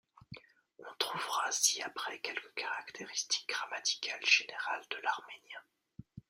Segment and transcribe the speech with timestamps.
[0.79, 5.61] On trouvera ci-après quelques caractéristiques grammaticales générales de l'arménien.